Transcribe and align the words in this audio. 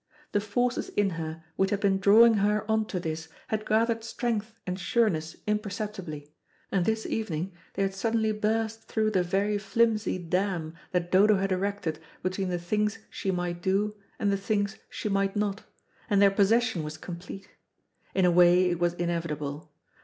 The 0.31 0.41
forces 0.41 0.89
in 0.89 1.11
her 1.11 1.43
which 1.57 1.69
had 1.69 1.79
been 1.81 1.99
drawing 1.99 2.37
her 2.37 2.65
on 2.67 2.87
to 2.87 2.99
this 2.99 3.27
had 3.49 3.67
gathered 3.67 4.03
strength 4.03 4.55
and 4.65 4.79
sureness 4.79 5.35
imperceptibly, 5.45 6.33
and 6.71 6.85
this 6.85 7.05
evening 7.05 7.53
they 7.75 7.83
had 7.83 7.93
suddenly 7.93 8.31
burst 8.31 8.85
through 8.87 9.11
the 9.11 9.21
very 9.21 9.59
flimsy 9.59 10.17
dam 10.17 10.73
that 10.91 11.11
Dodo 11.11 11.35
had 11.35 11.51
erected 11.51 11.99
between 12.23 12.49
the 12.49 12.57
things 12.57 12.97
she 13.11 13.29
might 13.29 13.61
do, 13.61 13.95
and 14.17 14.31
the 14.31 14.37
things 14.37 14.77
she 14.89 15.07
might 15.07 15.35
not, 15.35 15.65
and 16.09 16.19
their 16.19 16.31
possession 16.31 16.81
was 16.81 16.97
complete. 16.97 17.51
In 18.15 18.25
a 18.25 18.31
way 18.31 18.71
it 18.71 18.79
was 18.79 18.95
inevitable. 18.95 19.71